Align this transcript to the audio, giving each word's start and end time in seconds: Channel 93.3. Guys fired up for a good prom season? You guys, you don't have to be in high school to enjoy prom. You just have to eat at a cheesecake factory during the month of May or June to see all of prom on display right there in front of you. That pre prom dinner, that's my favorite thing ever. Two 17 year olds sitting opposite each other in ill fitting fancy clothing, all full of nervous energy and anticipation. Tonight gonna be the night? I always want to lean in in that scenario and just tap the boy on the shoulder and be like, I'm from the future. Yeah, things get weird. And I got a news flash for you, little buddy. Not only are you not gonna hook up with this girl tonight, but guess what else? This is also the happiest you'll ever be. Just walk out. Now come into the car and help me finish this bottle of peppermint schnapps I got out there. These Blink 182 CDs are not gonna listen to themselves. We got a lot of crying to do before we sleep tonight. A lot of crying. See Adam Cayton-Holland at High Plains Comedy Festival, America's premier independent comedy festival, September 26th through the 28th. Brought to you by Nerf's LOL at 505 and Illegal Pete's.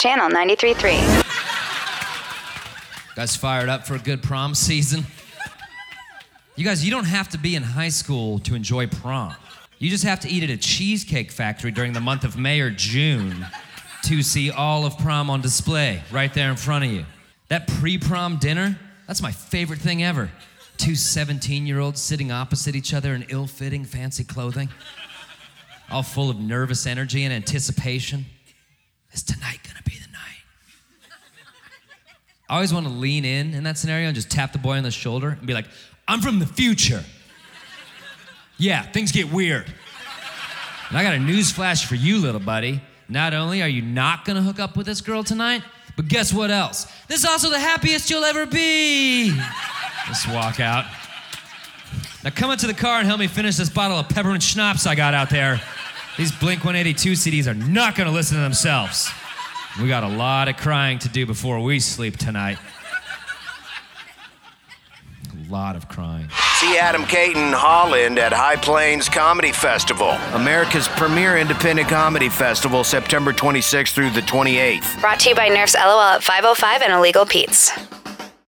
Channel 0.00 0.30
93.3. 0.30 1.24
Guys 3.14 3.36
fired 3.36 3.68
up 3.68 3.86
for 3.86 3.94
a 3.94 3.98
good 3.98 4.22
prom 4.22 4.54
season? 4.54 5.04
You 6.56 6.64
guys, 6.64 6.84
you 6.84 6.90
don't 6.90 7.04
have 7.04 7.28
to 7.30 7.38
be 7.38 7.54
in 7.54 7.62
high 7.62 7.88
school 7.88 8.38
to 8.40 8.54
enjoy 8.54 8.88
prom. 8.88 9.34
You 9.78 9.90
just 9.90 10.04
have 10.04 10.20
to 10.20 10.28
eat 10.28 10.42
at 10.42 10.50
a 10.50 10.56
cheesecake 10.56 11.30
factory 11.30 11.70
during 11.70 11.92
the 11.92 12.00
month 12.00 12.24
of 12.24 12.36
May 12.36 12.60
or 12.60 12.70
June 12.70 13.46
to 14.04 14.22
see 14.22 14.50
all 14.50 14.84
of 14.84 14.98
prom 14.98 15.30
on 15.30 15.40
display 15.40 16.02
right 16.10 16.32
there 16.34 16.50
in 16.50 16.56
front 16.56 16.84
of 16.84 16.90
you. 16.90 17.04
That 17.48 17.68
pre 17.68 17.98
prom 17.98 18.38
dinner, 18.38 18.78
that's 19.06 19.22
my 19.22 19.32
favorite 19.32 19.78
thing 19.78 20.02
ever. 20.02 20.30
Two 20.76 20.96
17 20.96 21.66
year 21.66 21.78
olds 21.78 22.00
sitting 22.00 22.32
opposite 22.32 22.74
each 22.74 22.92
other 22.92 23.14
in 23.14 23.24
ill 23.28 23.46
fitting 23.46 23.84
fancy 23.84 24.24
clothing, 24.24 24.70
all 25.90 26.02
full 26.02 26.30
of 26.30 26.40
nervous 26.40 26.86
energy 26.86 27.24
and 27.24 27.32
anticipation. 27.32 28.26
Tonight 29.22 29.60
gonna 29.62 29.82
be 29.84 29.96
the 29.98 30.10
night? 30.10 30.42
I 32.54 32.58
always 32.58 32.72
want 32.72 32.86
to 32.86 32.92
lean 32.92 33.24
in 33.24 33.52
in 33.52 33.64
that 33.64 33.76
scenario 33.76 34.06
and 34.06 34.14
just 34.14 34.30
tap 34.30 34.52
the 34.52 34.60
boy 34.60 34.76
on 34.76 34.84
the 34.84 34.90
shoulder 34.92 35.30
and 35.30 35.44
be 35.44 35.54
like, 35.54 35.66
I'm 36.06 36.20
from 36.20 36.38
the 36.38 36.46
future. 36.46 37.02
Yeah, 38.58 38.82
things 38.82 39.10
get 39.10 39.32
weird. 39.32 39.66
And 40.88 40.96
I 40.96 41.02
got 41.02 41.14
a 41.14 41.18
news 41.18 41.50
flash 41.50 41.84
for 41.84 41.96
you, 41.96 42.18
little 42.18 42.40
buddy. 42.40 42.80
Not 43.08 43.34
only 43.34 43.60
are 43.60 43.68
you 43.68 43.82
not 43.82 44.24
gonna 44.24 44.40
hook 44.40 44.60
up 44.60 44.76
with 44.76 44.86
this 44.86 45.00
girl 45.00 45.24
tonight, 45.24 45.64
but 45.96 46.06
guess 46.06 46.32
what 46.32 46.52
else? 46.52 46.86
This 47.08 47.18
is 47.18 47.24
also 47.24 47.50
the 47.50 47.58
happiest 47.58 48.08
you'll 48.08 48.22
ever 48.22 48.46
be. 48.46 49.36
Just 50.06 50.28
walk 50.28 50.60
out. 50.60 50.84
Now 52.22 52.30
come 52.30 52.52
into 52.52 52.68
the 52.68 52.74
car 52.74 53.00
and 53.00 53.08
help 53.08 53.18
me 53.18 53.26
finish 53.26 53.56
this 53.56 53.68
bottle 53.68 53.98
of 53.98 54.08
peppermint 54.08 54.44
schnapps 54.44 54.86
I 54.86 54.94
got 54.94 55.12
out 55.12 55.28
there. 55.28 55.60
These 56.16 56.30
Blink 56.30 56.60
182 56.60 57.14
CDs 57.14 57.48
are 57.48 57.54
not 57.54 57.96
gonna 57.96 58.12
listen 58.12 58.36
to 58.36 58.42
themselves. 58.44 59.10
We 59.80 59.88
got 59.88 60.04
a 60.04 60.08
lot 60.08 60.48
of 60.48 60.56
crying 60.56 61.00
to 61.00 61.08
do 61.08 61.26
before 61.26 61.60
we 61.60 61.80
sleep 61.80 62.16
tonight. 62.16 62.58
A 65.32 65.52
lot 65.52 65.74
of 65.74 65.88
crying. 65.88 66.28
See 66.60 66.78
Adam 66.78 67.04
Cayton-Holland 67.04 68.18
at 68.18 68.32
High 68.32 68.56
Plains 68.56 69.08
Comedy 69.08 69.50
Festival, 69.50 70.10
America's 70.32 70.86
premier 70.88 71.36
independent 71.38 71.88
comedy 71.88 72.28
festival, 72.28 72.84
September 72.84 73.32
26th 73.32 73.92
through 73.92 74.10
the 74.10 74.20
28th. 74.20 75.00
Brought 75.00 75.18
to 75.20 75.30
you 75.30 75.34
by 75.34 75.48
Nerf's 75.48 75.74
LOL 75.74 76.00
at 76.00 76.22
505 76.22 76.82
and 76.82 76.92
Illegal 76.92 77.26
Pete's. 77.26 77.72